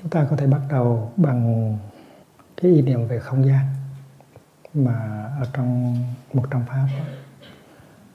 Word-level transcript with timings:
chúng 0.00 0.10
ta 0.10 0.26
có 0.30 0.36
thể 0.36 0.46
bắt 0.46 0.60
đầu 0.70 1.12
bằng 1.16 1.76
cái 2.56 2.70
ý 2.70 2.82
niệm 2.82 3.08
về 3.08 3.18
không 3.18 3.46
gian 3.46 3.66
mà 4.74 5.24
ở 5.40 5.46
trong, 5.52 5.96
một 6.32 6.44
trong 6.50 6.62
pháp 6.66 6.88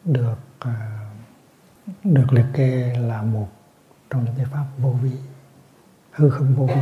được 0.05 0.37
à, 0.59 0.99
được 2.03 2.33
liệt 2.33 2.45
kê 2.53 2.95
là 2.97 3.21
một 3.21 3.47
trong 4.09 4.25
những 4.25 4.33
cái 4.37 4.45
pháp 4.45 4.65
vô 4.77 4.89
vi, 4.89 5.11
hư 6.11 6.29
không 6.29 6.55
vô 6.55 6.65
vi. 6.65 6.81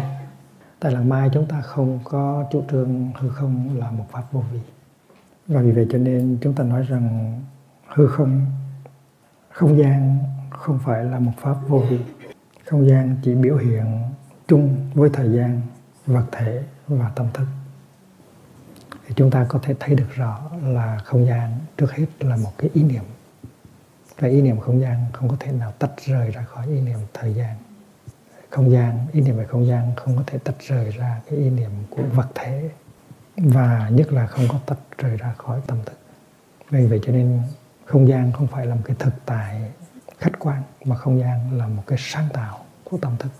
Tại 0.79 0.91
làng 0.91 1.09
mai 1.09 1.29
chúng 1.33 1.45
ta 1.45 1.61
không 1.61 1.99
có 2.03 2.45
chủ 2.51 2.63
trương 2.71 3.11
hư 3.15 3.29
không 3.29 3.79
là 3.79 3.91
một 3.91 4.05
pháp 4.11 4.23
vô 4.31 4.43
vi. 4.51 4.59
Và 5.47 5.61
vì 5.61 5.71
vậy 5.71 5.87
cho 5.91 5.97
nên 5.97 6.37
chúng 6.41 6.53
ta 6.53 6.63
nói 6.63 6.83
rằng 6.83 7.39
hư 7.87 8.07
không 8.07 8.45
không 9.49 9.77
gian 9.77 10.17
không 10.49 10.79
phải 10.79 11.03
là 11.03 11.19
một 11.19 11.31
pháp 11.37 11.55
vô 11.67 11.79
vi. 11.79 11.99
Không 12.65 12.89
gian 12.89 13.15
chỉ 13.23 13.35
biểu 13.35 13.57
hiện 13.57 14.01
chung 14.51 14.89
với 14.93 15.09
thời 15.13 15.31
gian, 15.31 15.61
vật 16.05 16.25
thể 16.31 16.63
và 16.87 17.11
tâm 17.15 17.27
thức. 17.33 17.45
Thì 19.07 19.13
chúng 19.15 19.31
ta 19.31 19.45
có 19.49 19.59
thể 19.63 19.75
thấy 19.79 19.95
được 19.95 20.09
rõ 20.15 20.51
là 20.63 20.97
không 21.05 21.25
gian 21.25 21.59
trước 21.77 21.91
hết 21.91 22.05
là 22.19 22.35
một 22.35 22.51
cái 22.57 22.69
ý 22.73 22.83
niệm. 22.83 23.03
Và 24.19 24.27
ý 24.27 24.41
niệm 24.41 24.59
không 24.59 24.81
gian 24.81 25.05
không 25.13 25.29
có 25.29 25.35
thể 25.39 25.51
nào 25.51 25.71
tách 25.79 25.91
rời 26.05 26.31
ra 26.31 26.43
khỏi 26.43 26.67
ý 26.67 26.81
niệm 26.81 26.99
thời 27.13 27.33
gian. 27.33 27.55
Không 28.49 28.71
gian, 28.71 29.07
ý 29.11 29.21
niệm 29.21 29.37
về 29.37 29.45
không 29.45 29.67
gian 29.67 29.91
không 29.95 30.17
có 30.17 30.23
thể 30.27 30.37
tách 30.37 30.55
rời 30.67 30.91
ra 30.91 31.21
cái 31.29 31.39
ý 31.39 31.49
niệm 31.49 31.71
của 31.89 32.03
vật 32.13 32.27
thể 32.35 32.69
và 33.37 33.89
nhất 33.89 34.13
là 34.13 34.27
không 34.27 34.45
có 34.49 34.59
tách 34.65 34.97
rời 34.97 35.17
ra 35.17 35.33
khỏi 35.37 35.61
tâm 35.67 35.77
thức. 35.85 35.97
Vì 36.69 36.85
vậy 36.85 36.99
cho 37.03 37.11
nên 37.11 37.41
không 37.85 38.07
gian 38.07 38.31
không 38.31 38.47
phải 38.47 38.65
là 38.65 38.75
một 38.75 38.81
cái 38.85 38.95
thực 38.99 39.13
tại 39.25 39.71
khách 40.19 40.39
quan, 40.39 40.63
mà 40.85 40.95
không 40.95 41.19
gian 41.19 41.57
là 41.57 41.67
một 41.67 41.83
cái 41.87 41.97
sáng 42.01 42.29
tạo 42.33 42.65
của 42.83 42.97
tâm 42.97 43.15
thức 43.19 43.31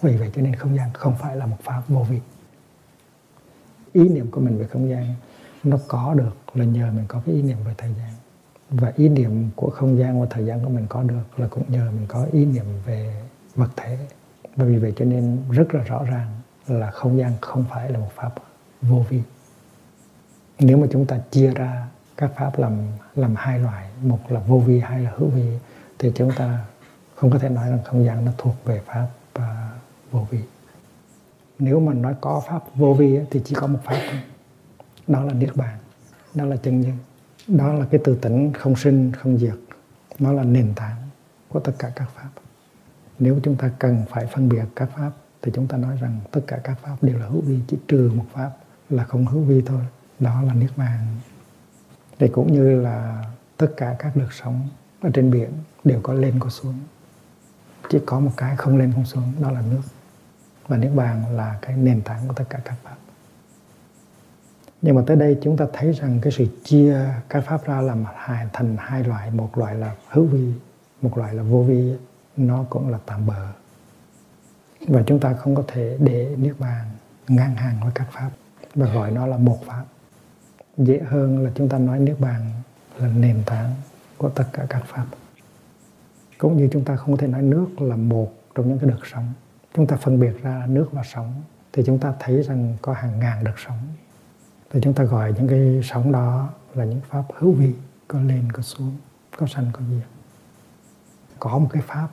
vì 0.00 0.16
vậy 0.16 0.30
cho 0.36 0.42
nên 0.42 0.54
không 0.54 0.76
gian 0.76 0.90
không 0.92 1.14
phải 1.18 1.36
là 1.36 1.46
một 1.46 1.56
pháp 1.62 1.82
vô 1.88 2.02
vi. 2.02 2.20
Ý 3.92 4.08
niệm 4.08 4.30
của 4.30 4.40
mình 4.40 4.58
về 4.58 4.66
không 4.66 4.90
gian 4.90 5.14
nó 5.64 5.78
có 5.88 6.14
được 6.14 6.36
là 6.54 6.64
nhờ 6.64 6.92
mình 6.92 7.04
có 7.08 7.22
cái 7.26 7.34
ý 7.34 7.42
niệm 7.42 7.58
về 7.66 7.74
thời 7.78 7.94
gian. 7.98 8.10
Và 8.70 8.92
ý 8.96 9.08
niệm 9.08 9.50
của 9.56 9.70
không 9.70 9.98
gian 9.98 10.20
và 10.20 10.26
thời 10.30 10.46
gian 10.46 10.64
của 10.64 10.70
mình 10.70 10.86
có 10.88 11.02
được 11.02 11.24
là 11.36 11.46
cũng 11.48 11.64
nhờ 11.68 11.90
mình 11.90 12.06
có 12.08 12.26
ý 12.32 12.44
niệm 12.44 12.64
về 12.86 13.22
vật 13.54 13.70
thể. 13.76 13.98
Và 14.56 14.64
vì 14.64 14.78
vậy 14.78 14.92
cho 14.96 15.04
nên 15.04 15.38
rất 15.50 15.74
là 15.74 15.82
rõ 15.82 16.04
ràng 16.04 16.28
là 16.66 16.90
không 16.90 17.18
gian 17.18 17.32
không 17.40 17.64
phải 17.70 17.90
là 17.90 17.98
một 17.98 18.10
pháp 18.14 18.34
vô 18.82 19.04
vi. 19.08 19.22
Nếu 20.58 20.78
mà 20.78 20.86
chúng 20.90 21.06
ta 21.06 21.18
chia 21.30 21.50
ra 21.50 21.86
các 22.16 22.30
pháp 22.36 22.58
làm 22.58 22.72
làm 23.14 23.34
hai 23.36 23.58
loại 23.58 23.88
một 24.02 24.18
là 24.28 24.40
vô 24.40 24.58
vi 24.58 24.80
hai 24.80 25.00
là 25.00 25.12
hữu 25.16 25.28
vi 25.28 25.58
thì 25.98 26.12
chúng 26.14 26.30
ta 26.36 26.64
không 27.14 27.30
có 27.30 27.38
thể 27.38 27.48
nói 27.48 27.70
rằng 27.70 27.78
không 27.84 28.04
gian 28.04 28.24
nó 28.24 28.32
thuộc 28.38 28.54
về 28.64 28.80
pháp 28.86 29.06
uh, 29.38 29.44
vô 30.10 30.26
vi. 30.30 30.38
Nếu 31.58 31.80
mà 31.80 31.94
nói 31.94 32.14
có 32.20 32.42
pháp 32.48 32.76
vô 32.76 32.94
vi 32.94 33.18
thì 33.30 33.40
chỉ 33.44 33.54
có 33.54 33.66
một 33.66 33.78
pháp 33.84 33.98
thôi. 34.10 34.20
Đó 35.06 35.24
là 35.24 35.32
niết 35.32 35.56
bàn, 35.56 35.78
đó 36.34 36.44
là 36.44 36.56
chân 36.56 36.80
nhân, 36.80 36.98
đó 37.46 37.72
là 37.72 37.86
cái 37.90 38.00
từ 38.04 38.16
tỉnh 38.16 38.52
không 38.52 38.76
sinh, 38.76 39.12
không 39.12 39.38
diệt 39.38 39.54
nó 40.18 40.32
là 40.32 40.42
nền 40.42 40.72
tảng 40.76 40.96
của 41.48 41.60
tất 41.60 41.72
cả 41.78 41.92
các 41.96 42.10
pháp. 42.14 42.28
Nếu 43.18 43.40
chúng 43.42 43.56
ta 43.56 43.70
cần 43.78 44.04
phải 44.10 44.26
phân 44.26 44.48
biệt 44.48 44.64
các 44.76 44.90
pháp, 44.96 45.10
thì 45.42 45.52
chúng 45.54 45.66
ta 45.66 45.76
nói 45.76 45.96
rằng 46.00 46.20
tất 46.30 46.40
cả 46.46 46.60
các 46.64 46.78
pháp 46.82 46.96
đều 47.02 47.18
là 47.18 47.26
hữu 47.26 47.40
vi, 47.40 47.58
chỉ 47.68 47.76
trừ 47.88 48.10
một 48.14 48.24
pháp 48.32 48.50
là 48.90 49.04
không 49.04 49.26
hữu 49.26 49.42
vi 49.42 49.62
thôi. 49.66 49.80
Đó 50.20 50.42
là 50.42 50.54
niết 50.54 50.70
bàn. 50.76 50.98
Thì 52.18 52.28
cũng 52.28 52.52
như 52.52 52.80
là 52.80 53.24
tất 53.56 53.68
cả 53.76 53.96
các 53.98 54.16
lực 54.16 54.32
sống 54.32 54.68
ở 55.00 55.10
trên 55.14 55.30
biển 55.30 55.50
đều 55.84 56.00
có 56.02 56.12
lên 56.12 56.34
có 56.38 56.48
xuống. 56.48 56.78
Chỉ 57.90 57.98
có 58.06 58.20
một 58.20 58.32
cái 58.36 58.56
không 58.56 58.76
lên 58.76 58.92
không 58.92 59.04
xuống, 59.04 59.32
đó 59.40 59.50
là 59.50 59.62
nước 59.70 59.82
và 60.68 60.76
niết 60.76 60.90
bàn 60.94 61.36
là 61.36 61.58
cái 61.62 61.76
nền 61.76 62.02
tảng 62.02 62.28
của 62.28 62.34
tất 62.34 62.44
cả 62.50 62.58
các 62.64 62.74
pháp. 62.82 62.96
Nhưng 64.82 64.96
mà 64.96 65.02
tới 65.06 65.16
đây 65.16 65.38
chúng 65.42 65.56
ta 65.56 65.66
thấy 65.72 65.92
rằng 65.92 66.18
cái 66.22 66.32
sự 66.32 66.46
chia 66.64 67.04
các 67.28 67.44
pháp 67.46 67.66
ra 67.66 67.80
làm 67.80 68.04
hai, 68.16 68.46
thành 68.52 68.76
hai 68.78 69.04
loại. 69.04 69.30
Một 69.30 69.58
loại 69.58 69.74
là 69.74 69.94
hữu 70.08 70.26
vi, 70.26 70.52
một 71.02 71.18
loại 71.18 71.34
là 71.34 71.42
vô 71.42 71.62
vi. 71.62 71.94
Nó 72.36 72.64
cũng 72.70 72.88
là 72.88 72.98
tạm 73.06 73.26
bờ 73.26 73.46
và 74.88 75.02
chúng 75.06 75.20
ta 75.20 75.34
không 75.34 75.54
có 75.54 75.64
thể 75.66 75.96
để 76.00 76.34
niết 76.38 76.54
bàn 76.58 76.84
ngang 77.28 77.54
hàng 77.54 77.76
với 77.82 77.90
các 77.94 78.06
pháp 78.12 78.30
và 78.74 78.94
gọi 78.94 79.10
nó 79.10 79.26
là 79.26 79.36
một 79.36 79.58
pháp. 79.66 79.84
Dễ 80.78 81.00
hơn 81.08 81.44
là 81.44 81.50
chúng 81.54 81.68
ta 81.68 81.78
nói 81.78 81.98
niết 81.98 82.20
bàn 82.20 82.50
là 82.98 83.08
nền 83.08 83.42
tảng 83.46 83.74
của 84.18 84.28
tất 84.28 84.44
cả 84.52 84.66
các 84.68 84.82
pháp. 84.86 85.06
Cũng 86.38 86.56
như 86.56 86.68
chúng 86.72 86.84
ta 86.84 86.96
không 86.96 87.10
có 87.10 87.20
thể 87.20 87.26
nói 87.26 87.42
nước 87.42 87.80
là 87.80 87.96
một 87.96 88.32
trong 88.54 88.68
những 88.68 88.78
cái 88.78 88.90
đợt 88.90 89.06
sống 89.12 89.32
chúng 89.76 89.86
ta 89.86 89.96
phân 89.96 90.20
biệt 90.20 90.42
ra 90.42 90.66
nước 90.68 90.88
và 90.92 91.02
sóng 91.04 91.42
thì 91.72 91.82
chúng 91.86 91.98
ta 91.98 92.14
thấy 92.20 92.42
rằng 92.42 92.76
có 92.82 92.92
hàng 92.92 93.18
ngàn 93.18 93.44
đợt 93.44 93.54
sóng 93.66 93.78
thì 94.70 94.80
chúng 94.82 94.94
ta 94.94 95.04
gọi 95.04 95.34
những 95.36 95.48
cái 95.48 95.80
sóng 95.84 96.12
đó 96.12 96.48
là 96.74 96.84
những 96.84 97.00
pháp 97.08 97.22
hữu 97.38 97.52
vi, 97.52 97.74
có 98.08 98.20
lên, 98.20 98.52
có 98.52 98.62
xuống, 98.62 98.96
có 99.36 99.46
sanh, 99.46 99.70
có 99.72 99.80
diệt. 99.90 100.06
Có 101.38 101.58
một 101.58 101.68
cái 101.72 101.82
pháp 101.86 102.08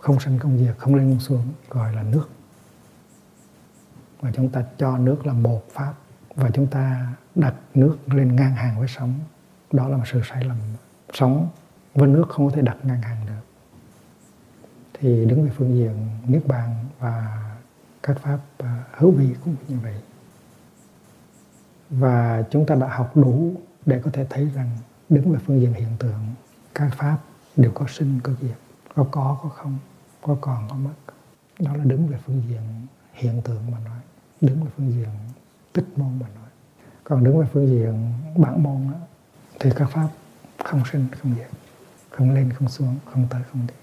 không 0.00 0.20
sanh, 0.20 0.38
không 0.38 0.58
diệt, 0.58 0.74
không 0.78 0.94
lên, 0.94 1.10
không 1.10 1.20
xuống, 1.20 1.42
gọi 1.70 1.94
là 1.94 2.02
nước. 2.02 2.28
Và 4.20 4.30
chúng 4.34 4.48
ta 4.48 4.64
cho 4.78 4.98
nước 4.98 5.26
là 5.26 5.32
một 5.32 5.68
pháp, 5.72 5.94
và 6.34 6.50
chúng 6.50 6.66
ta 6.66 7.12
đặt 7.34 7.54
nước 7.74 7.98
lên 8.06 8.36
ngang 8.36 8.54
hàng 8.54 8.78
với 8.78 8.88
sóng 8.88 9.14
đó 9.72 9.88
là 9.88 9.96
một 9.96 10.04
sự 10.12 10.20
sai 10.30 10.44
lầm. 10.44 10.56
Sóng 11.12 11.48
với 11.94 12.08
nước 12.08 12.28
không 12.28 12.48
có 12.48 12.56
thể 12.56 12.62
đặt 12.62 12.76
ngang 12.82 13.02
hàng 13.02 13.17
thì 15.00 15.24
đứng 15.24 15.44
về 15.44 15.50
phương 15.56 15.76
diện 15.76 15.94
niết 16.26 16.46
bàn 16.46 16.74
và 16.98 17.42
các 18.02 18.18
pháp 18.22 18.38
à, 18.58 18.84
hữu 18.92 19.10
vi 19.10 19.34
cũng 19.44 19.56
như 19.68 19.78
vậy. 19.82 20.00
Và 21.90 22.44
chúng 22.50 22.66
ta 22.66 22.74
đã 22.74 22.88
học 22.88 23.16
đủ 23.16 23.52
để 23.86 24.00
có 24.04 24.10
thể 24.10 24.26
thấy 24.30 24.50
rằng 24.54 24.70
đứng 25.08 25.32
về 25.32 25.38
phương 25.46 25.60
diện 25.60 25.72
hiện 25.72 25.96
tượng 25.98 26.20
các 26.74 26.90
pháp 26.96 27.18
đều 27.56 27.70
có 27.74 27.86
sinh 27.88 28.20
có 28.22 28.32
diệt 28.40 28.56
có 28.94 29.04
có 29.10 29.38
có 29.42 29.48
không 29.48 29.78
có 30.22 30.36
còn 30.40 30.68
có 30.68 30.76
mất. 30.76 30.94
Đó 31.58 31.76
là 31.76 31.84
đứng 31.84 32.06
về 32.06 32.18
phương 32.26 32.42
diện 32.48 32.62
hiện 33.12 33.42
tượng 33.44 33.70
mà 33.70 33.78
nói 33.84 34.00
đứng 34.40 34.64
về 34.64 34.70
phương 34.76 34.92
diện 34.92 35.08
tích 35.72 35.84
môn 35.96 36.08
mà 36.20 36.26
nói. 36.34 36.48
Còn 37.04 37.24
đứng 37.24 37.38
về 37.38 37.46
phương 37.52 37.66
diện 37.66 38.12
bản 38.36 38.62
môn 38.62 38.92
đó, 38.92 38.98
thì 39.60 39.70
các 39.76 39.90
pháp 39.90 40.08
không 40.64 40.82
sinh 40.92 41.06
không 41.20 41.34
diệt 41.34 41.50
không 42.10 42.34
lên 42.34 42.52
không 42.52 42.68
xuống 42.68 42.96
không 43.04 43.26
tới 43.30 43.42
không 43.52 43.66
đi 43.66 43.74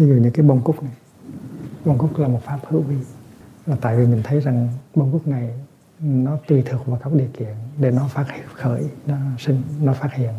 ví 0.00 0.06
dụ 0.06 0.14
như 0.14 0.30
cái 0.30 0.46
bông 0.46 0.60
cúc 0.64 0.82
này. 0.82 0.92
Bông 1.84 1.98
cúc 1.98 2.18
là 2.18 2.28
một 2.28 2.40
pháp 2.44 2.58
hữu 2.68 2.80
vi. 2.80 2.96
Là 3.66 3.76
tại 3.80 3.96
vì 3.96 4.06
mình 4.06 4.22
thấy 4.24 4.40
rằng 4.40 4.68
bông 4.94 5.12
cúc 5.12 5.26
này 5.28 5.54
nó 6.00 6.38
tùy 6.48 6.62
thuộc 6.62 6.86
vào 6.86 7.00
các 7.04 7.12
điều 7.12 7.28
kiện 7.38 7.54
để 7.78 7.90
nó 7.90 8.08
phát 8.08 8.26
khởi 8.54 8.84
nó 9.06 9.16
sinh 9.38 9.62
nó 9.82 9.92
phát 9.92 10.14
hiện. 10.14 10.32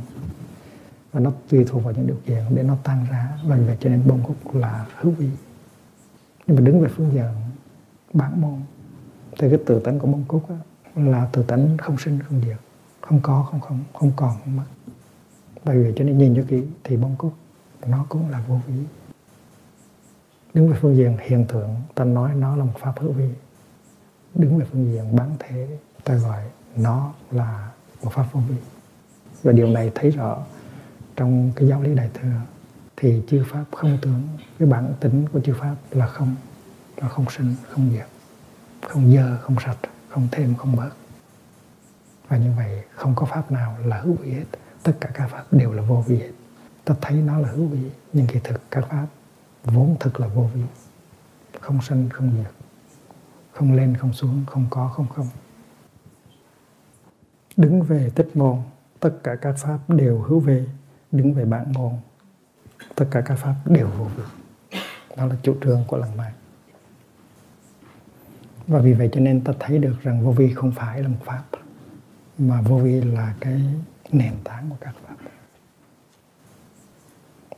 Và 1.12 1.20
nó 1.20 1.32
tùy 1.50 1.66
thuộc 1.68 1.84
vào 1.84 1.94
những 1.94 2.08
điều 2.08 2.18
kiện 2.26 2.44
để 2.56 2.64
nó 2.64 2.76
tăng 2.84 3.06
ra. 3.12 3.30
Và 3.46 3.56
vậy 3.56 3.78
cho 3.80 3.90
nên 3.90 4.08
bông 4.08 4.24
cúc 4.24 4.56
là 4.56 4.86
hữu 4.96 5.12
vi. 5.12 5.30
Nhưng 6.48 6.56
mà 6.56 6.62
đứng 6.62 6.82
về 6.82 6.90
phương 6.96 7.12
diện 7.14 7.26
bản 8.14 8.42
môn 8.42 8.60
thì 9.40 9.50
cái 9.50 9.60
tự 9.66 9.80
tánh 9.80 10.00
của 10.00 10.08
bông 10.08 10.24
cúc 10.28 10.50
đó, 10.50 10.56
là 10.96 11.28
tự 11.32 11.44
tánh 11.44 11.78
không 11.78 11.98
sinh 11.98 12.20
không 12.30 12.42
diệt. 12.46 12.58
Không 13.02 13.20
có 13.22 13.48
không 13.52 13.60
không 13.60 13.80
không 13.94 14.12
còn 14.16 14.36
không 14.44 14.56
mất. 14.56 14.66
Bởi 15.66 15.84
vì 15.84 15.94
cho 15.96 16.04
nên 16.04 16.18
nhìn 16.18 16.36
cho 16.36 16.44
kỹ 16.48 16.64
thì 16.84 16.98
bông 16.98 17.16
cúc 17.18 17.34
nó 17.88 18.06
cũng 18.10 18.30
là 18.30 18.44
vô 18.48 18.60
vi 18.68 18.74
đứng 20.54 20.70
về 20.70 20.78
phương 20.82 20.96
diện 20.96 21.18
hiện 21.22 21.46
tượng, 21.46 21.76
ta 21.96 22.04
nói 22.04 22.36
nó 22.36 22.56
là 22.56 22.64
một 22.64 22.80
pháp 22.80 22.94
hữu 23.00 23.12
vi. 23.12 23.30
Đứng 24.36 24.60
về 24.60 24.66
phương 24.72 24.92
diện 24.92 25.16
bản 25.16 25.30
thể 25.40 25.68
ta 26.04 26.14
gọi 26.14 26.44
nó 26.76 27.14
là 27.32 27.70
một 28.04 28.12
pháp 28.14 28.26
vô 28.32 28.40
vi. 28.50 28.56
Và 29.44 29.52
điều 29.52 29.68
này 29.68 29.92
thấy 29.96 30.12
rõ 30.12 30.38
trong 31.16 31.52
cái 31.56 31.68
giáo 31.68 31.82
lý 31.82 31.96
đại 31.96 32.10
thừa, 32.14 32.42
thì 32.98 33.22
chư 33.28 33.44
pháp 33.48 33.66
không 33.72 33.98
tướng 34.02 34.22
cái 34.60 34.68
bản 34.68 34.94
tính 35.00 35.26
của 35.34 35.40
chư 35.40 35.54
pháp 35.54 35.76
là 35.92 36.08
không 36.08 36.36
nó 37.02 37.08
không 37.08 37.26
sinh, 37.30 37.56
không 37.70 37.90
diệt, 37.92 38.08
không 38.90 39.16
dơ, 39.16 39.38
không 39.38 39.56
sạch, 39.66 39.78
không 40.10 40.28
thêm, 40.32 40.56
không 40.56 40.76
bớt. 40.76 40.90
Và 42.28 42.38
như 42.38 42.52
vậy 42.58 42.84
không 42.96 43.16
có 43.16 43.26
pháp 43.26 43.52
nào 43.52 43.78
là 43.86 44.02
hữu 44.02 44.14
vi 44.14 44.32
hết. 44.32 44.46
Tất 44.84 44.94
cả 45.00 45.10
các 45.14 45.28
pháp 45.28 45.44
đều 45.52 45.72
là 45.74 45.82
vô 45.82 46.04
vi 46.08 46.18
hết. 46.18 46.32
Ta 46.86 46.96
thấy 47.02 47.18
nó 47.18 47.40
là 47.40 47.50
hữu 47.50 47.66
vi, 47.66 47.90
nhưng 48.14 48.28
kỳ 48.28 48.40
thực 48.44 48.62
các 48.72 48.86
pháp 48.90 49.08
vốn 49.64 49.96
thực 50.00 50.20
là 50.20 50.28
vô 50.28 50.50
vi. 50.54 50.62
Không 51.60 51.82
sinh 51.82 52.10
không 52.10 52.32
diệt 52.38 52.52
không 53.54 53.74
lên 53.74 53.98
không 53.98 54.14
xuống 54.14 54.44
không 54.48 54.66
có 54.70 54.88
không 54.88 55.08
không. 55.08 55.28
Đứng 57.58 57.84
về 57.84 58.12
tích 58.16 58.30
môn 58.34 58.58
tất 59.00 59.18
cả 59.24 59.36
các 59.36 59.56
pháp 59.58 59.80
đều 59.88 60.20
hữu 60.22 60.40
về, 60.40 60.66
đứng 61.12 61.34
về 61.34 61.46
bản 61.46 61.74
môn 61.74 61.94
tất 62.96 63.06
cả 63.12 63.22
các 63.22 63.36
pháp 63.36 63.56
đều 63.66 63.90
vô 63.98 64.06
vi. 64.06 64.24
Đó 65.18 65.26
là 65.26 65.36
chủ 65.44 65.56
trương 65.64 65.84
của 65.88 65.98
lăng 65.98 66.18
mạn 66.18 66.32
và 68.68 68.80
vì 68.80 68.94
vậy 68.94 69.10
cho 69.12 69.20
nên 69.20 69.42
ta 69.44 69.54
thấy 69.60 69.78
được 69.78 69.96
rằng 70.02 70.26
vô 70.26 70.32
vi 70.32 70.54
không 70.54 70.72
phải 70.72 71.02
là 71.02 71.08
một 71.08 71.18
pháp 71.26 71.44
mà 72.38 72.62
vô 72.62 72.78
vi 72.78 73.02
là 73.02 73.36
cái 73.40 73.62
nền 74.12 74.34
tảng 74.44 74.70
của 74.70 74.76
các 74.82 74.96
pháp. 75.08 75.16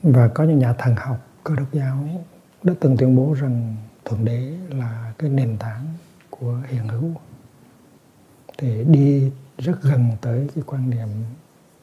Và 0.04 0.28
có 0.28 0.44
những 0.44 0.60
nhà 0.60 0.74
thần 0.74 0.96
học 0.96 1.28
cơ 1.44 1.56
đốc 1.56 1.74
giáo 1.74 2.08
đã 2.64 2.74
từng 2.80 2.98
tuyên 2.98 3.16
bố 3.16 3.34
rằng 3.34 3.76
thượng 4.06 4.26
đế 4.26 4.58
là 4.70 5.14
cái 5.18 5.30
nền 5.30 5.58
tảng 5.58 5.86
của 6.30 6.62
hiện 6.68 6.88
hữu. 6.88 7.12
Thì 8.58 8.84
đi 8.84 9.32
rất 9.58 9.82
gần 9.82 10.12
tới 10.22 10.50
cái 10.56 10.64
quan 10.68 10.90
niệm 10.90 11.08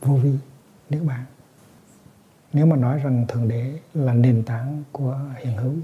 vô 0.00 0.14
vi, 0.14 0.32
niết 0.90 1.02
bàn. 1.04 1.24
Nếu 2.52 2.66
mà 2.66 2.76
nói 2.76 2.98
rằng 2.98 3.26
thượng 3.28 3.48
đế 3.48 3.78
là 3.94 4.14
nền 4.14 4.42
tảng 4.42 4.84
của 4.92 5.20
hiện 5.38 5.56
hữu, 5.56 5.74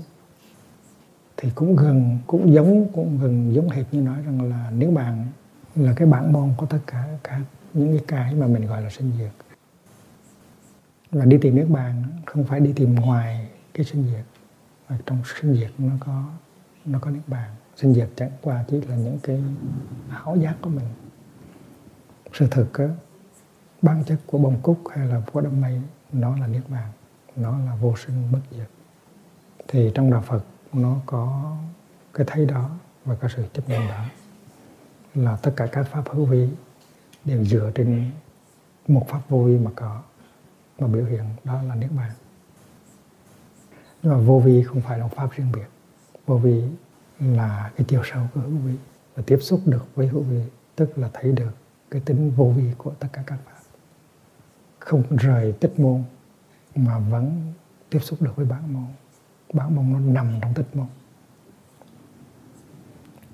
thì 1.36 1.50
cũng 1.54 1.76
gần, 1.76 2.18
cũng 2.26 2.54
giống, 2.54 2.92
cũng 2.92 3.18
gần 3.22 3.54
giống 3.54 3.68
hệt 3.68 3.86
như 3.92 4.00
nói 4.00 4.22
rằng 4.22 4.50
là 4.50 4.70
nếu 4.70 4.90
bạn 4.90 5.26
là 5.74 5.92
cái 5.96 6.08
bản 6.08 6.32
môn 6.32 6.50
của 6.56 6.66
tất 6.66 6.78
cả 6.86 7.04
các, 7.24 7.40
những 7.74 7.98
cái 7.98 8.04
cái 8.08 8.34
mà 8.34 8.46
mình 8.46 8.66
gọi 8.66 8.82
là 8.82 8.90
sinh 8.90 9.12
diệt. 9.18 9.32
Và 11.10 11.24
đi 11.24 11.38
tìm 11.38 11.56
nước 11.56 11.66
bàn 11.68 12.02
không 12.24 12.44
phải 12.44 12.60
đi 12.60 12.72
tìm 12.76 12.94
ngoài 12.94 13.45
cái 13.76 13.86
sinh 13.86 14.06
diệt. 14.10 14.24
Và 14.88 14.98
trong 15.06 15.22
sinh 15.24 15.54
diệt 15.54 15.70
nó 15.78 15.94
có 16.00 16.24
nó 16.84 16.98
có 16.98 17.10
niết 17.10 17.28
bàn. 17.28 17.50
Sinh 17.76 17.94
diệt 17.94 18.08
chẳng 18.16 18.30
qua 18.42 18.64
chỉ 18.68 18.80
là 18.80 18.96
những 18.96 19.18
cái 19.22 19.42
ảo 20.10 20.36
giác 20.36 20.54
của 20.60 20.70
mình. 20.70 20.86
Sự 22.32 22.46
thực 22.50 22.78
á, 22.78 22.88
bản 23.82 24.04
chất 24.04 24.18
của 24.26 24.38
bông 24.38 24.60
cúc 24.62 24.80
hay 24.90 25.06
là 25.06 25.22
của 25.32 25.40
đám 25.40 25.60
mây 25.60 25.82
nó 26.12 26.36
là 26.36 26.46
niết 26.46 26.62
bàn 26.68 26.92
nó 27.36 27.58
là 27.58 27.74
vô 27.74 27.94
sinh 27.96 28.32
bất 28.32 28.40
diệt. 28.50 28.68
Thì 29.68 29.90
trong 29.94 30.10
đạo 30.10 30.22
phật 30.22 30.44
nó 30.72 30.96
có 31.06 31.56
cái 32.14 32.26
thấy 32.30 32.46
đó 32.46 32.70
và 33.04 33.14
có 33.14 33.28
sự 33.36 33.44
chấp 33.52 33.68
nhận 33.68 33.88
đó. 33.88 34.04
Là 35.14 35.36
tất 35.36 35.52
cả 35.56 35.66
các 35.66 35.86
pháp 35.92 36.08
hữu 36.10 36.24
vi 36.24 36.48
đều 37.24 37.44
dựa 37.44 37.70
trên 37.74 38.10
một 38.88 39.06
pháp 39.08 39.20
vô 39.28 39.42
vi 39.42 39.58
mà 39.58 39.70
có 39.74 40.02
mà 40.78 40.86
biểu 40.86 41.04
hiện 41.04 41.24
đó 41.44 41.62
là 41.62 41.74
niết 41.74 41.90
bàn 41.92 42.10
nhưng 44.06 44.14
mà 44.14 44.20
vô 44.20 44.38
vi 44.38 44.62
không 44.62 44.80
phải 44.80 44.98
là 44.98 45.08
pháp 45.08 45.32
riêng 45.32 45.52
biệt. 45.52 45.66
Vô 46.26 46.36
vi 46.36 46.62
là 47.20 47.70
cái 47.76 47.84
chiều 47.88 48.02
sâu 48.04 48.22
của 48.34 48.40
hữu 48.40 48.50
vi 48.50 48.74
và 49.14 49.22
tiếp 49.26 49.38
xúc 49.40 49.60
được 49.64 49.86
với 49.94 50.06
hữu 50.06 50.22
vi, 50.22 50.42
tức 50.76 50.98
là 50.98 51.10
thấy 51.12 51.32
được 51.32 51.50
cái 51.90 52.02
tính 52.04 52.32
vô 52.36 52.44
vi 52.56 52.70
của 52.78 52.90
tất 52.90 53.08
cả 53.12 53.22
các 53.26 53.38
pháp 53.46 53.52
không 54.78 55.02
rời 55.16 55.52
tích 55.52 55.80
môn, 55.80 56.02
mà 56.74 56.98
vẫn 56.98 57.52
tiếp 57.90 57.98
xúc 57.98 58.22
được 58.22 58.36
với 58.36 58.46
bản 58.46 58.74
môn. 58.74 58.86
Bản 59.52 59.76
môn 59.76 59.92
nó 59.92 59.98
nằm 59.98 60.38
trong 60.42 60.54
tích 60.54 60.76
môn. 60.76 60.86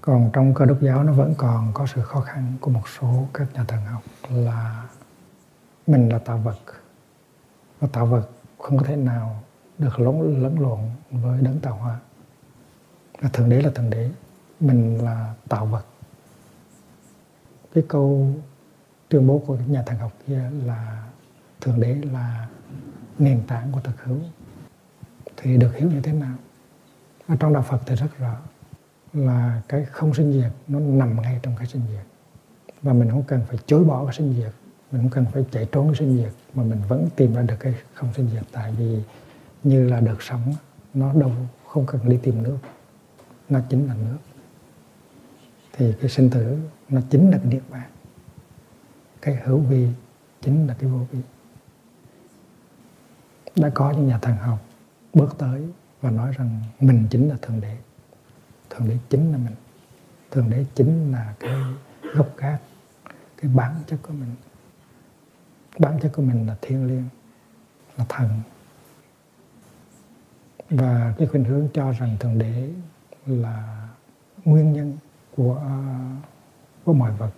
Còn 0.01 0.31
trong 0.33 0.55
cơ 0.55 0.65
đốc 0.65 0.81
giáo 0.81 1.05
nó 1.05 1.13
vẫn 1.13 1.35
còn 1.37 1.73
có 1.75 1.87
sự 1.87 2.03
khó 2.03 2.21
khăn 2.21 2.53
của 2.61 2.71
một 2.71 2.89
số 2.89 3.29
các 3.35 3.55
nhà 3.55 3.65
thần 3.65 3.81
học 3.85 4.03
là 4.31 4.89
mình 5.87 6.09
là 6.09 6.19
tạo 6.19 6.39
vật. 6.39 6.59
Và 7.81 7.89
tạo 7.93 8.07
vật 8.07 8.31
không 8.59 8.79
có 8.79 8.85
thể 8.85 8.97
nào 8.97 9.43
được 9.79 10.01
lẫn 10.01 10.43
lẫn 10.43 10.61
lộn 10.61 10.79
với 11.11 11.41
đấng 11.41 11.61
tạo 11.61 11.75
hóa. 11.75 12.01
Là 13.21 13.29
thượng 13.29 13.49
đế 13.49 13.63
là 13.63 13.71
thượng 13.71 13.91
đế, 13.91 14.11
mình 14.61 15.05
là 15.05 15.35
tạo 15.49 15.67
vật. 15.67 15.85
Cái 17.75 17.85
câu 17.89 18.35
tuyên 19.09 19.27
bố 19.27 19.43
của 19.47 19.57
nhà 19.67 19.83
thần 19.87 19.99
học 19.99 20.13
kia 20.27 20.51
là 20.65 21.09
thượng 21.61 21.81
đế 21.81 21.95
là 21.95 22.49
nền 23.19 23.43
tảng 23.47 23.73
của 23.73 23.81
thực 23.81 24.05
hữu. 24.05 24.19
Thì 25.37 25.57
được 25.57 25.77
hiểu 25.77 25.91
như 25.91 26.01
thế 26.01 26.13
nào? 26.13 26.35
Ở 27.29 27.37
trong 27.41 27.53
đạo 27.53 27.63
phật 27.63 27.79
thì 27.87 27.95
rất 27.95 28.19
rõ 28.19 28.37
là 29.13 29.63
cái 29.69 29.85
không 29.85 30.15
sinh 30.15 30.33
diệt 30.33 30.53
nó 30.69 30.79
nằm 30.79 31.23
ngay 31.23 31.41
trong 31.43 31.57
cái 31.57 31.67
sinh 31.67 31.83
diệt. 31.91 32.07
Và 32.83 32.93
mình 32.93 33.11
không 33.11 33.23
cần 33.23 33.41
phải 33.49 33.59
chối 33.67 33.85
bỏ 33.85 34.05
cái 34.05 34.15
sinh 34.15 34.35
diệt, 34.35 34.53
mình 34.93 35.03
không 35.03 35.11
cần 35.11 35.27
phải 35.33 35.45
chạy 35.51 35.69
trốn 35.73 35.87
cái 35.87 35.97
sinh 35.97 36.17
diệt, 36.17 36.33
mà 36.55 36.63
mình 36.63 36.81
vẫn 36.89 37.09
tìm 37.17 37.35
ra 37.35 37.43
được 37.43 37.57
cái 37.61 37.75
không 37.95 38.15
sinh 38.15 38.29
diệt. 38.33 38.43
Tại 38.53 38.73
vì 38.73 39.03
như 39.65 39.89
là 39.89 40.01
đợt 40.01 40.23
sống, 40.23 40.55
nó 40.95 41.13
đâu 41.13 41.33
không 41.67 41.87
cần 41.87 42.09
đi 42.09 42.19
tìm 42.23 42.43
nước, 42.43 42.59
nó 43.49 43.61
chính 43.69 43.87
là 43.87 43.95
nước. 43.95 44.19
Thì 45.73 45.93
cái 46.01 46.11
sinh 46.11 46.31
tử, 46.31 46.59
nó 46.89 47.01
chính 47.11 47.31
là 47.31 47.39
cái 47.39 47.47
niết 47.47 47.63
bàn. 47.71 47.91
Cái 49.23 49.35
hữu 49.45 49.59
vi 49.59 49.89
chính 50.41 50.67
là 50.67 50.75
cái 50.75 50.91
vô 50.91 50.99
vi. 51.13 51.19
Đã 53.57 53.71
có 53.75 53.91
những 53.91 54.09
nhà 54.09 54.19
thần 54.19 54.37
học 54.37 54.59
bước 55.15 55.35
tới 55.39 55.69
và 56.01 56.11
nói 56.11 56.33
rằng 56.39 56.61
mình 56.81 57.07
chính 57.11 57.29
là 57.29 57.37
thượng 57.43 57.61
đế. 57.61 57.77
Thượng 58.71 58.89
đế 58.89 58.99
chính 59.09 59.33
là 59.33 59.39
mình. 59.39 59.55
Thượng 60.31 60.51
đế 60.51 60.65
chính 60.75 61.13
là 61.13 61.35
cái 61.41 61.57
gốc 62.15 62.37
gác, 62.37 62.61
cái 63.37 63.51
bản 63.55 63.75
chất 63.87 63.99
của 64.03 64.13
mình. 64.13 64.35
Bản 65.79 65.99
chất 66.03 66.13
của 66.13 66.23
mình 66.23 66.47
là 66.47 66.57
thiên 66.63 66.87
liêng, 66.87 67.09
là 67.97 68.05
thần 68.09 68.41
và 70.73 71.15
cái 71.19 71.29
khuynh 71.29 71.45
hướng 71.45 71.69
cho 71.75 71.93
rằng 71.93 72.17
thượng 72.21 72.39
đế 72.39 72.71
là 73.27 73.89
nguyên 74.45 74.73
nhân 74.73 74.99
của 75.37 75.63
của 76.85 76.93
mọi 76.93 77.13
vật. 77.13 77.31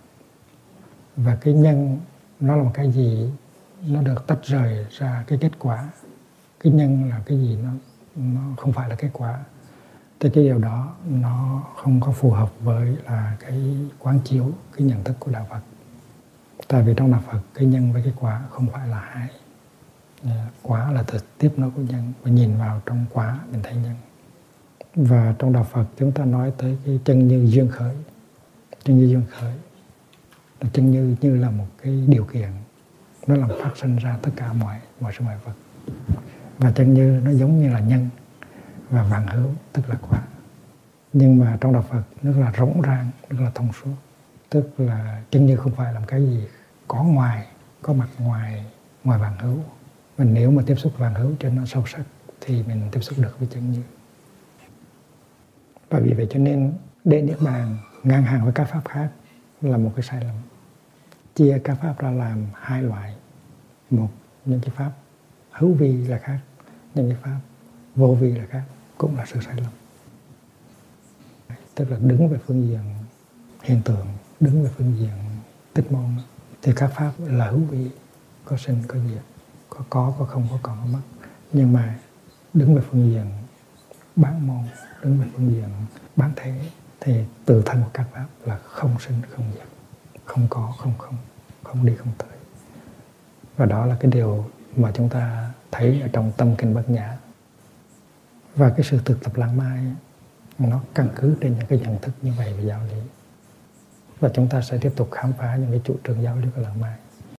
Và 1.15 1.35
cái 1.35 1.53
nhân 1.53 1.99
nó 2.39 2.55
là 2.55 2.63
một 2.63 2.71
cái 2.73 2.91
gì, 2.91 3.29
nó 3.87 4.01
được 4.01 4.27
tách 4.27 4.43
rời 4.43 4.85
ra 4.89 5.23
cái 5.27 5.37
kết 5.41 5.51
quả. 5.59 5.89
Cái 6.59 6.73
nhân 6.73 7.09
là 7.09 7.21
cái 7.25 7.37
gì 7.37 7.57
nó 7.63 7.69
nó 8.15 8.41
không 8.57 8.73
phải 8.73 8.89
là 8.89 8.95
kết 8.95 9.09
quả. 9.13 9.39
Thì 10.19 10.29
cái 10.29 10.43
điều 10.43 10.59
đó 10.59 10.95
nó 11.09 11.63
không 11.75 12.01
có 12.01 12.11
phù 12.11 12.31
hợp 12.31 12.49
với 12.59 12.97
là 13.05 13.37
cái 13.39 13.77
quán 13.99 14.19
chiếu, 14.25 14.51
cái 14.77 14.87
nhận 14.87 15.03
thức 15.03 15.15
của 15.19 15.31
đạo 15.31 15.47
Phật. 15.49 15.59
Tại 16.67 16.83
vì 16.83 16.93
trong 16.97 17.11
đạo 17.11 17.21
Phật, 17.31 17.39
cái 17.53 17.65
nhân 17.65 17.93
với 17.93 18.03
cái 18.03 18.13
quả 18.19 18.43
không 18.49 18.67
phải 18.67 18.87
là 18.87 18.99
hai 18.99 19.29
quả 20.67 20.91
là 20.91 21.03
thực 21.03 21.37
tiếp 21.37 21.51
nó 21.57 21.69
của 21.75 21.81
nhân 21.81 22.13
và 22.23 22.31
nhìn 22.31 22.57
vào 22.57 22.81
trong 22.85 23.05
quả 23.13 23.39
mình 23.51 23.61
thấy 23.63 23.75
nhân 23.75 23.95
và 24.95 25.35
trong 25.39 25.53
đạo 25.53 25.63
Phật 25.63 25.85
chúng 25.97 26.11
ta 26.11 26.25
nói 26.25 26.51
tới 26.57 26.77
cái 26.85 26.99
chân 27.05 27.27
như 27.27 27.45
duyên 27.49 27.67
khởi. 27.67 27.95
Chân 28.83 28.99
như 28.99 29.05
duyên 29.05 29.23
khởi 29.29 29.53
là 30.61 30.69
chân 30.73 30.91
như 30.91 31.15
như 31.21 31.37
là 31.37 31.49
một 31.49 31.67
cái 31.83 32.03
điều 32.07 32.25
kiện. 32.25 32.49
Nó 33.27 33.35
làm 33.35 33.49
phát 33.63 33.77
sinh 33.77 33.95
ra 33.95 34.17
tất 34.21 34.31
cả 34.35 34.53
mọi 34.53 34.79
mọi 34.99 35.13
sự 35.17 35.25
mọi 35.25 35.37
vật. 35.45 35.53
Và 36.57 36.71
chân 36.71 36.93
như 36.93 37.21
nó 37.23 37.31
giống 37.31 37.61
như 37.61 37.69
là 37.69 37.79
nhân 37.79 38.09
và 38.89 39.03
vạn 39.03 39.27
hữu, 39.27 39.49
tức 39.73 39.89
là 39.89 39.95
quả 40.09 40.19
nhưng 41.13 41.39
mà 41.39 41.57
trong 41.61 41.73
đạo 41.73 41.85
Phật 41.89 42.03
rất 42.23 42.33
là 42.39 42.53
rỗng 42.57 42.81
ràng 42.81 43.09
rất 43.29 43.37
là 43.41 43.51
thông 43.55 43.69
suốt 43.73 43.91
tức 44.49 44.69
là 44.77 45.21
chân 45.31 45.45
như 45.45 45.57
không 45.57 45.71
phải 45.71 45.93
làm 45.93 46.03
cái 46.05 46.21
gì 46.21 46.47
có 46.87 47.03
ngoài, 47.03 47.47
có 47.81 47.93
mặt 47.93 48.07
ngoài 48.19 48.65
ngoài 49.03 49.19
vạn 49.19 49.37
hữu 49.37 49.59
và 50.17 50.25
nếu 50.25 50.51
mà 50.51 50.63
tiếp 50.65 50.75
xúc 50.75 50.97
vàng 50.97 51.13
hữu 51.13 51.31
cho 51.39 51.49
nó 51.49 51.65
sâu 51.65 51.83
sắc, 51.87 52.03
thì 52.41 52.63
mình 52.63 52.81
tiếp 52.91 53.01
xúc 53.01 53.19
được 53.19 53.39
với 53.39 53.47
chân 53.51 53.71
như 53.71 53.81
và 55.89 55.99
vì 55.99 56.13
vậy 56.13 56.27
cho 56.29 56.39
nên 56.39 56.73
để 57.03 57.21
niết 57.21 57.41
bàn 57.41 57.77
ngang 58.03 58.23
hàng 58.23 58.43
với 58.43 58.53
các 58.53 58.65
pháp 58.65 58.81
khác 58.85 59.11
là 59.61 59.77
một 59.77 59.91
cái 59.95 60.03
sai 60.03 60.23
lầm. 60.23 60.35
Chia 61.35 61.59
các 61.63 61.77
pháp 61.81 61.99
ra 61.99 62.11
làm 62.11 62.45
hai 62.53 62.83
loại. 62.83 63.15
Một, 63.89 64.09
những 64.45 64.59
cái 64.59 64.69
pháp 64.69 64.91
hữu 65.51 65.73
vi 65.73 66.07
là 66.07 66.17
khác, 66.17 66.39
những 66.95 67.09
cái 67.09 67.17
pháp 67.21 67.39
vô 67.95 68.15
vi 68.15 68.31
là 68.31 68.45
khác, 68.45 68.63
cũng 68.97 69.17
là 69.17 69.25
sự 69.25 69.39
sai 69.41 69.55
lầm. 69.55 69.71
Tức 71.75 71.91
là 71.91 71.97
đứng 72.01 72.27
về 72.27 72.37
phương 72.45 72.67
diện 72.67 72.79
hiện 73.63 73.81
tượng, 73.85 74.07
đứng 74.39 74.63
về 74.63 74.69
phương 74.77 74.97
diện 74.99 75.17
tích 75.73 75.91
môn, 75.91 76.05
thì 76.61 76.71
các 76.75 76.91
pháp 76.95 77.11
là 77.25 77.49
hữu 77.49 77.59
vi 77.59 77.89
có 78.45 78.57
sinh 78.57 78.77
có 78.87 78.99
diệt 79.09 79.23
có 79.69 79.79
có 79.89 80.13
có 80.19 80.25
không 80.25 80.47
có 80.51 80.57
còn 80.63 80.77
có 80.81 80.85
mất. 80.85 81.01
Nhưng 81.53 81.73
mà 81.73 81.95
đứng 82.53 82.75
về 82.75 82.81
phương 82.91 83.11
diện 83.11 83.25
bán 84.15 84.47
môn, 84.47 84.63
đứng 85.03 85.19
về 85.19 85.27
phương 85.35 85.49
diện 85.49 85.69
bán 86.15 86.31
thế 86.35 86.69
thì 86.99 87.23
từ 87.45 87.61
thân 87.65 87.83
của 87.83 87.89
các 87.93 88.07
pháp 88.11 88.25
là 88.45 88.57
không 88.57 88.95
sinh, 88.99 89.21
không 89.35 89.45
diệt 89.53 89.67
không 90.25 90.47
có, 90.49 90.73
không 90.77 90.93
không 90.97 91.15
không 91.63 91.85
đi, 91.85 91.95
không 91.95 92.11
tới. 92.17 92.37
Và 93.57 93.65
đó 93.65 93.85
là 93.85 93.97
cái 93.99 94.11
điều 94.11 94.45
mà 94.75 94.91
chúng 94.93 95.09
ta 95.09 95.51
thấy 95.71 96.01
ở 96.01 96.07
trong 96.13 96.31
tâm 96.37 96.55
kinh 96.57 96.73
bát 96.73 96.89
nhã. 96.89 97.17
Và 98.55 98.69
cái 98.69 98.85
sự 98.89 98.99
thực 99.05 99.23
tập 99.23 99.35
lãng 99.35 99.57
mai, 99.57 99.85
nó 100.59 100.81
căn 100.93 101.09
cứ 101.15 101.35
trên 101.41 101.57
những 101.57 101.67
cái 101.67 101.79
nhận 101.79 102.01
thức 102.01 102.11
như 102.21 102.33
vậy 102.37 102.53
về 102.53 102.63
giáo 102.65 102.79
lý. 102.91 103.01
Và 104.19 104.29
chúng 104.33 104.47
ta 104.47 104.61
sẽ 104.61 104.77
tiếp 104.77 104.93
tục 104.95 105.09
khám 105.11 105.33
phá 105.33 105.55
những 105.55 105.71
cái 105.71 105.81
chủ 105.83 105.95
trương 106.03 106.23
giáo 106.23 106.37
lý 106.37 106.47
của 106.55 106.61
lãng 106.61 106.81
mai. 106.81 106.97